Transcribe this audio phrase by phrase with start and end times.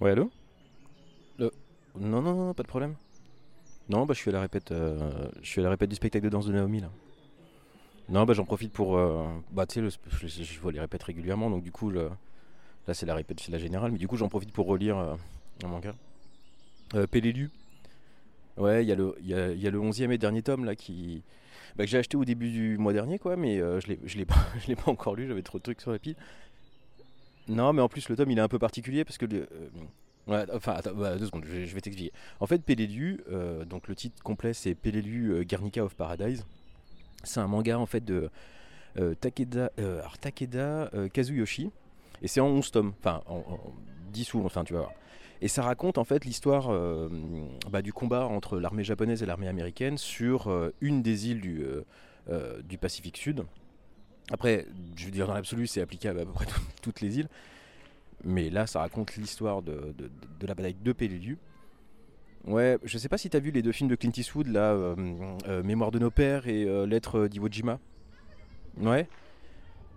[0.00, 0.30] Ouais, allô
[1.38, 1.50] Le-
[1.98, 2.94] Non, non, non, pas de problème.
[3.88, 6.24] Non, bah je suis à la répète, euh, je suis à la répète du spectacle
[6.24, 6.90] de danse de Naomi là.
[8.08, 9.98] Non, bah j'en profite pour, euh, bah tu sais,
[10.44, 12.10] je, vois les répètes régulièrement, donc du coup, le-
[12.86, 15.14] là c'est la répète, c'est la générale, mais du coup j'en profite pour relire euh,
[15.64, 15.94] un manga.
[16.94, 17.50] Euh, Pélélu.
[18.56, 20.64] Ouais, il y a le, il y a, y a le 11e et dernier tome
[20.64, 21.22] là qui,
[21.76, 24.18] bah, que j'ai acheté au début du mois dernier quoi, mais euh, je l'ai, je
[24.18, 24.46] l'ai pas,
[24.84, 26.16] pas encore lu, j'avais trop de trucs sur la pile.
[27.48, 29.48] Non, mais en plus le tome il est un peu particulier parce que le,
[30.28, 32.12] euh, enfin, attends, bah, deux secondes, je vais, t'expliquer.
[32.40, 36.44] En fait, Pelelu, euh, donc le titre complet c'est Pelelu euh, Guernica of Paradise.
[37.24, 38.30] C'est un manga en fait de
[39.20, 41.70] Takeda, alors, Takeda Kazuyoshi.
[42.20, 43.74] Et c'est en 11 tomes, enfin en, en
[44.12, 44.92] 10 ou enfin tu vas voir.
[45.42, 47.08] Et ça raconte en fait l'histoire euh,
[47.68, 51.64] bah, du combat entre l'armée japonaise et l'armée américaine sur euh, une des îles du,
[52.30, 53.44] euh, du Pacifique Sud.
[54.30, 57.28] Après, je veux dire dans l'absolu, c'est applicable à peu près tout- toutes les îles.
[58.22, 59.92] Mais là, ça raconte l'histoire de,
[60.42, 61.38] la bataille de Peleliu.
[62.44, 64.46] Ouais, je sais pas si t'as vu les deux films de Clint Eastwood,
[65.64, 67.80] Mémoire de nos pères et Lettres d'Iwo Jima.
[68.76, 69.08] Ouais.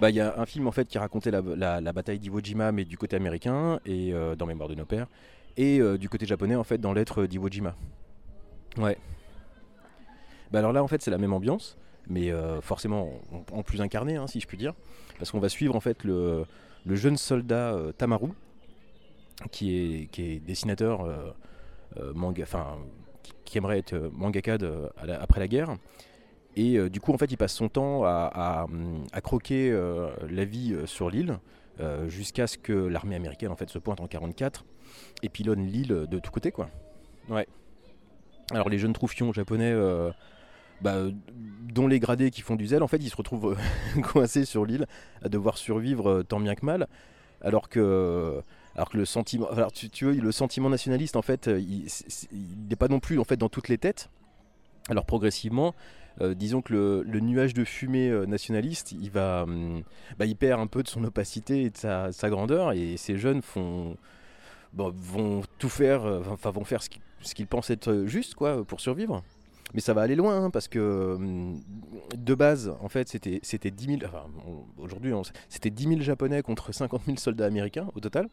[0.00, 2.84] Bah, il y a un film en fait qui racontait la, bataille d'Iwo Jima, mais
[2.84, 5.06] du côté américain, et dans Mémoire de nos pères,
[5.60, 7.74] et euh, du côté japonais en fait dans Lettres d'Iwo Jima.
[8.78, 8.96] Ouais.
[10.50, 11.76] Bah alors là en fait c'est la même ambiance,
[12.08, 14.74] mais euh, forcément en, en plus incarné, hein, si je puis dire,
[15.18, 16.44] parce qu'on va suivre en fait le,
[16.84, 18.30] le jeune soldat euh, Tamaru,
[19.52, 21.30] qui est, qui est dessinateur euh,
[21.98, 22.78] euh, manga, enfin
[23.44, 25.76] qui, aimerait être euh, mangaka de- à la- après la guerre.
[26.56, 28.66] Et euh, du coup, en fait, il passe son temps à, à,
[29.12, 31.38] à croquer euh, la vie euh, sur l'île
[31.80, 34.64] euh, jusqu'à ce que l'armée américaine en fait se pointe en 44
[35.22, 36.68] et l'île de tous côtés, quoi.
[37.28, 37.46] Ouais.
[38.52, 40.10] Alors les jeunes troufions japonais, euh,
[40.80, 40.96] bah,
[41.72, 44.64] dont les gradés qui font du zèle, en fait, ils se retrouvent euh, coincés sur
[44.64, 44.86] l'île
[45.22, 46.88] à devoir survivre euh, tant bien que mal,
[47.40, 48.42] alors que
[48.76, 51.88] alors que le sentiment, alors tu, tu le sentiment nationaliste, en fait, il
[52.68, 54.10] n'est pas non plus en fait dans toutes les têtes.
[54.88, 55.74] Alors progressivement,
[56.20, 59.82] euh, disons que le, le nuage de fumée euh, nationaliste, il va, hum,
[60.18, 63.16] bah, il perd un peu de son opacité et de sa, sa grandeur, et ces
[63.16, 63.96] jeunes font,
[64.72, 68.80] bon, vont tout faire, euh, enfin vont faire ce qu'ils pensent être juste, quoi, pour
[68.80, 69.22] survivre.
[69.72, 71.60] Mais ça va aller loin hein, parce que hum,
[72.16, 73.98] de base, en fait, c'était c'était 10 000.
[74.04, 74.24] Enfin,
[74.78, 75.12] aujourd'hui,
[75.48, 78.28] c'était 10 000 Japonais contre 50 000 soldats américains au total.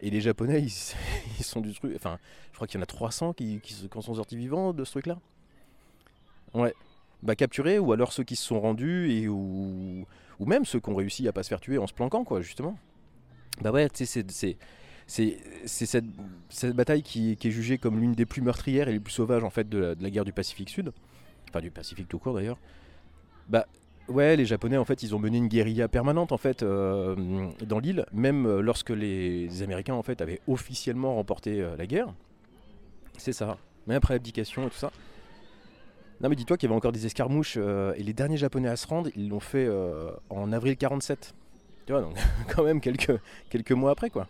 [0.00, 0.60] Et les Japonais,
[1.38, 1.92] ils, sont du truc.
[1.96, 2.18] Enfin,
[2.50, 4.90] je crois qu'il y en a 300 qui, qui, qui sont sortis vivants de ce
[4.90, 5.18] truc-là.
[6.52, 6.74] Ouais.
[7.22, 10.04] Bah, capturés, ou alors ceux qui se sont rendus, et ou,
[10.38, 12.42] ou même ceux qui ont réussi à pas se faire tuer en se planquant, quoi,
[12.42, 12.76] justement.
[13.62, 14.58] Bah ouais, tu sais, c'est-
[15.06, 15.38] c'est.
[15.66, 16.04] Cette,
[16.74, 19.68] bataille qui, est jugée comme l'une des plus meurtrières et les plus sauvages en fait
[19.68, 20.92] de la, guerre du Pacifique Sud,
[21.48, 22.58] enfin du Pacifique tout court d'ailleurs.
[23.48, 23.66] Bah
[24.08, 27.78] ouais, les Japonais en fait ils ont mené une guérilla permanente en fait euh, dans
[27.78, 32.12] l'île, même euh, lorsque les Américains en fait avaient officiellement remporté euh, la guerre.
[33.16, 33.56] C'est ça.
[33.86, 34.90] Même après l'abdication et tout ça.
[36.20, 38.86] Non mais dis-toi qu'il y avait encore des escarmouches et les derniers Japonais à se
[38.86, 39.68] rendre, ils l'ont fait
[40.30, 41.34] en avril 47.
[41.86, 42.16] Tu vois donc
[42.54, 44.28] quand même quelques mois après quoi.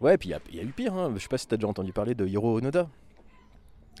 [0.00, 0.94] Ouais, puis il y a- eu pire.
[0.94, 1.12] Hein.
[1.14, 2.88] Je sais pas si t'as déjà entendu parler de Hiro Onoda.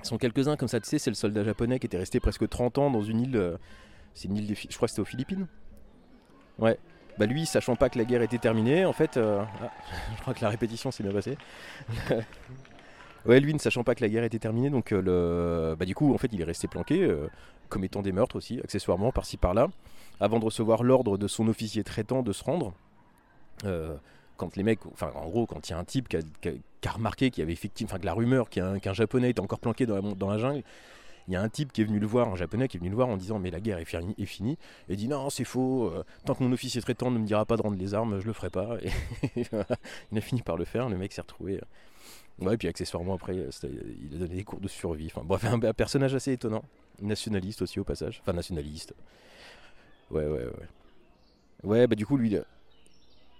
[0.00, 2.46] Ils sont quelques-uns comme ça, tu sais, c'est le soldat japonais qui était resté presque
[2.48, 3.36] 30 ans dans une île.
[3.36, 3.56] euh,
[4.14, 5.46] c'est une île, des je crois que c'était aux Philippines.
[6.58, 6.78] Ouais.
[7.18, 9.70] Bah lui, sachant pas que la guerre était terminée, en fait, euh, ah,
[10.16, 11.38] je crois que la répétition s'est bien passée.
[13.26, 15.94] ouais, lui, ne sachant pas que la guerre était terminée, donc euh, le, bah du
[15.94, 17.10] coup, en fait, il est resté planqué,
[17.70, 19.68] commettant des meurtres aussi, accessoirement par-ci par-là,
[20.20, 22.74] avant de recevoir l'ordre de son officier traitant de se rendre.
[24.36, 27.30] Quand les mecs, enfin en gros, quand il y a un type qui a, remarqué
[27.30, 30.28] qu'il y avait effectivement, enfin que la rumeur qu'un qu'un japonais était encore planqué dans
[30.28, 30.62] la, jungle,
[31.26, 32.90] il y a un type qui est venu le voir, un japonais qui est venu
[32.90, 34.58] le voir en disant mais la guerre est finie, est finie.
[34.88, 37.56] et dit non c'est faux, euh, tant que mon officier traitant ne me dira pas
[37.56, 38.76] de rendre les armes, je le ferai pas.
[39.36, 41.56] Il a fini par le faire, le mec s'est retrouvé.
[41.56, 41.64] euh,
[42.38, 45.06] Ouais, et puis accessoirement après, euh, il a donné des cours de survie.
[45.06, 46.62] Enfin bref, un, personnage assez étonnant,
[47.00, 48.94] nationaliste aussi au passage, enfin nationaliste.
[50.10, 50.68] Ouais ouais ouais.
[51.64, 52.36] Ouais bah du coup lui,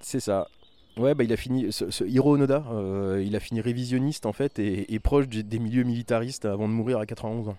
[0.00, 0.48] c'est ça.
[0.98, 4.58] Ouais, bah il a fini, ce, Hiro Onoda, euh, il a fini révisionniste en fait
[4.58, 7.56] et, proche des, milieux militaristes avant de mourir à 91 ans.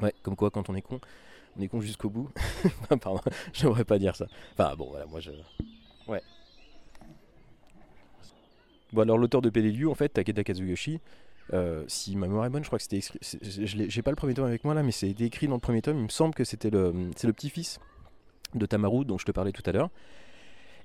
[0.00, 0.98] Ouais, comme quoi quand on est con,
[1.58, 2.30] on est con jusqu'au bout.
[2.88, 3.20] Pardon,
[3.52, 4.26] j'aimerais pas dire ça.
[4.54, 5.30] Enfin bon, voilà, moi je.
[6.08, 6.22] Ouais.
[8.94, 11.00] Bon, alors l'auteur de Peleliu, en fait, Takeda Kazuyoshi,
[11.52, 13.18] euh, si ma mémoire est bonne, je crois que c'était écrit.
[13.42, 15.98] j'ai pas le premier tome avec moi là, mais c'est écrit dans le premier tome.
[15.98, 17.78] Il me semble que c'était le, le petit-fils
[18.54, 19.90] de Tamaru dont je te parlais tout à l'heure.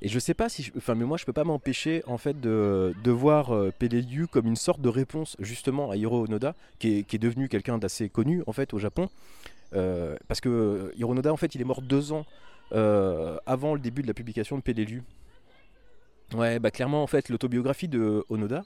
[0.01, 2.39] Et je sais pas si, je- enfin, mais moi je peux pas m'empêcher en fait
[2.39, 7.05] de, de voir euh, Peleliu comme une sorte de réponse justement à Hiro Onoda, qui
[7.09, 9.09] est, devenu quelqu'un d'assez connu en fait au Japon,
[9.71, 12.25] parce que Hironoda, en fait, il est mort deux ans
[12.71, 15.03] avant le début de la publication de Pélélu.
[16.33, 18.63] Ouais, bah clairement, en fait, l'autobiographie de Onoda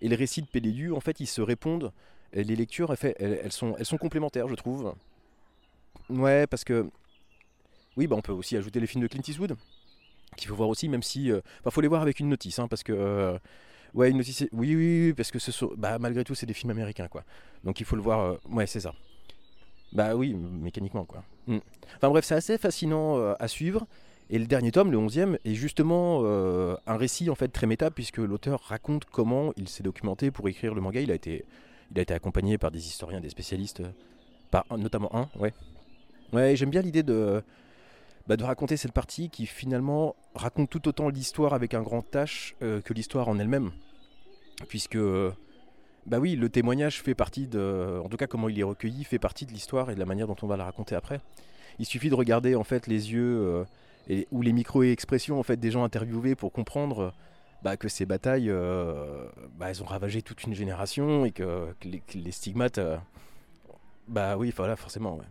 [0.00, 1.92] et le récit de Pélélu, en fait, ils se répondent.
[2.32, 4.94] Les lectures, elles, sont, elles sont complémentaires, je trouve.
[6.10, 6.90] Ouais, parce que.
[7.96, 9.56] Oui, bah on peut aussi ajouter les films de Clint Eastwood,
[10.38, 11.30] qu'il faut voir aussi, même si.
[11.32, 13.38] Enfin, faut les voir avec une notice, hein, parce que.
[13.94, 14.44] Ouais, une notice.
[14.52, 15.72] Oui, oui, oui, parce que ce sont...
[15.76, 17.24] bah, malgré tout, c'est des films américains, quoi.
[17.64, 18.36] Donc il faut le voir.
[18.50, 18.94] Ouais, c'est ça.
[19.92, 21.24] Bah oui, mécaniquement, quoi.
[21.46, 21.58] Mm.
[21.96, 23.86] Enfin bref, c'est assez fascinant à suivre.
[24.30, 27.90] Et le dernier tome, le 11e, est justement euh, un récit en fait très méta
[27.90, 31.00] puisque l'auteur raconte comment il s'est documenté pour écrire le manga.
[31.00, 31.46] Il a été,
[31.92, 33.82] il a été accompagné par des historiens, des spécialistes,
[34.50, 35.54] par notamment un, ouais.
[36.34, 37.42] Ouais, j'aime bien l'idée de,
[38.28, 42.54] bah, de raconter cette partie qui finalement raconte tout autant l'histoire avec un grand H
[42.62, 43.72] euh, que l'histoire en elle-même,
[44.68, 44.98] puisque
[46.06, 49.18] bah oui, le témoignage fait partie de, en tout cas comment il est recueilli, fait
[49.18, 51.20] partie de l'histoire et de la manière dont on va la raconter après.
[51.78, 53.38] Il suffit de regarder en fait les yeux.
[53.40, 53.64] Euh,
[54.30, 57.12] ou les micro-expressions en fait, des gens interviewés pour comprendre
[57.62, 62.32] bah, que ces batailles, euh, bah, elles ont ravagé toute une génération et que, les,
[62.32, 62.96] stigmates, euh,
[64.06, 65.24] bah oui, voilà, forcément, ouais.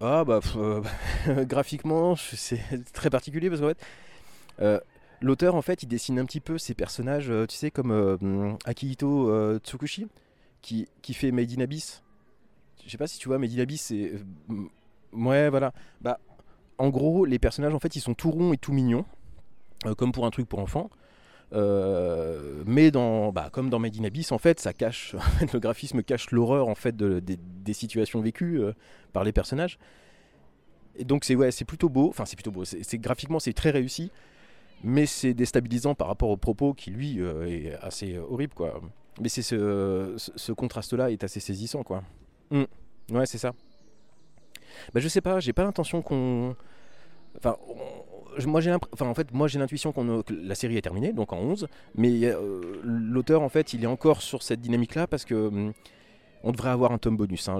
[0.00, 0.82] Ah bah euh,
[1.44, 2.60] graphiquement c'est
[2.92, 4.82] très particulier parce qu'en fait
[5.20, 10.06] l'auteur en fait il dessine un petit peu ses personnages tu sais comme Akihito Tsukushi
[10.62, 12.02] qui, qui fait Made in Abyss.
[12.84, 14.12] Je sais pas si tu vois Made in Abyss c'est
[15.12, 16.20] ouais voilà bah
[16.78, 19.04] en gros, les personnages, en fait, ils sont tout ronds et tout mignons,
[19.84, 20.90] euh, comme pour un truc pour enfants.
[21.54, 25.16] Euh, mais dans, bah, comme dans Made in Abyss, en fait, ça cache,
[25.52, 28.72] le graphisme cache l'horreur en fait des situations vécues euh,
[29.12, 29.78] par les personnages.
[30.96, 32.08] Et donc c'est ouais, plutôt beau.
[32.08, 32.64] Enfin, c'est plutôt beau.
[32.64, 34.10] C'est graphiquement, c'est très réussi,
[34.82, 38.80] mais c'est déstabilisant par rapport au propos qui lui est assez horrible, quoi.
[39.20, 42.02] Mais c'est ce, contraste-là est assez saisissant, quoi.
[42.50, 42.64] Mmh.
[43.10, 43.52] Ouais, c'est ça.
[44.92, 46.56] Bah, je sais pas, j'ai pas l'intention qu'on.
[47.36, 47.56] Enfin,
[48.46, 51.32] moi j'ai enfin, en fait, moi j'ai l'intuition qu'on que la série est terminée, donc
[51.32, 55.24] en 11, mais euh, l'auteur en fait il est encore sur cette dynamique là parce
[55.24, 55.72] que hum,
[56.44, 57.58] on devrait avoir un tome bonus hein,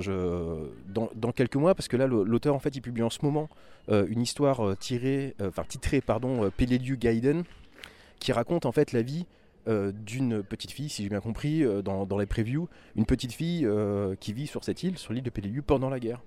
[0.88, 3.48] dans, quelques mois parce que là l'auteur en fait il publie en ce moment
[3.88, 7.42] euh, une histoire euh, tirée, enfin titrée pardon, Peleliu Gaiden
[8.20, 9.26] qui raconte en fait la vie
[9.92, 13.68] d'une petite fille, si j'ai bien compris, dans, dans, les previews, une petite fille
[14.18, 16.22] qui vit sur cette île, sur l'île de Peleliu pendant la guerre.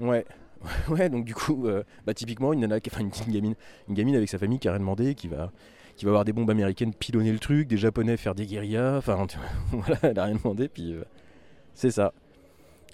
[0.00, 0.24] Ouais.
[0.88, 3.54] Ouais, donc du coup, euh, bah, typiquement, une, nana, enfin, une, gamine,
[3.88, 5.52] une gamine avec sa famille qui a rien demandé, qui va,
[5.96, 9.26] qui va avoir des bombes américaines pilonner le truc, des japonais faire des guérillas, enfin,
[9.72, 11.04] voilà, elle a rien demandé, puis euh,
[11.74, 12.12] c'est ça.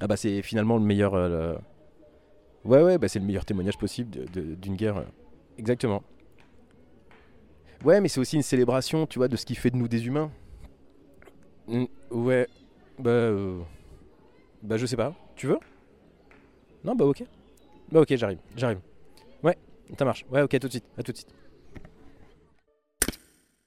[0.01, 1.15] Ah bah c'est finalement le meilleur...
[1.15, 1.57] Euh,
[2.65, 5.05] ouais, ouais, bah c'est le meilleur témoignage possible d'une guerre.
[5.59, 6.03] Exactement.
[7.85, 10.07] Ouais, mais c'est aussi une célébration, tu vois, de ce qui fait de nous des
[10.07, 10.31] humains.
[12.11, 12.47] ouais,
[12.99, 13.31] bah...
[14.63, 15.59] Bah je sais pas, tu veux?
[16.85, 17.25] Non, bah ok.
[17.93, 18.79] Bah ok, j'arrive, j'arrive.
[19.43, 19.57] Ouais,
[19.99, 20.25] ça marche.
[20.31, 20.85] Ouais, ok, tout de suite.
[20.99, 21.29] À tout de suite.